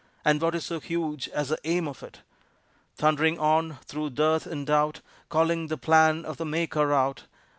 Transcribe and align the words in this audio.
And 0.25 0.41
what 0.41 0.55
is 0.55 0.65
so 0.65 0.79
huge 0.79 1.29
as 1.29 1.49
the 1.49 1.59
aim 1.63 1.87
of 1.87 2.01
it? 2.01 2.21
Thundering 2.95 3.37
on 3.37 3.77
through 3.85 4.09
dearth 4.09 4.47
and 4.47 4.65
doubt, 4.65 5.01
Calling 5.29 5.67
the 5.67 5.77
plan 5.77 6.25
of 6.25 6.37
the 6.37 6.45
Maker 6.47 6.91
out. 6.91 7.25